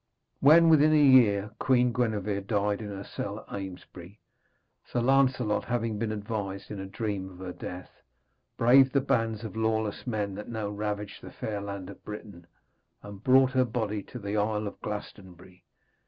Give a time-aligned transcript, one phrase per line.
[0.39, 4.19] When, within a year, Queen Gwenevere died in her cell at Amesbury,
[4.83, 8.01] Sir Lancelot, having been advised in a dream of her death,
[8.57, 12.47] braved the bands of lawless men that now ravaged the fair land of Britain,
[13.03, 15.65] and brought her body to the isle of Glastonbury.